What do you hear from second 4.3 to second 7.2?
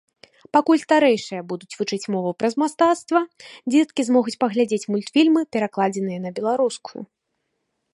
паглядзець мультфільмы, перакладзеныя на беларускую.